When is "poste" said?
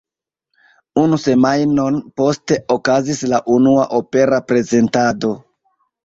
2.21-2.57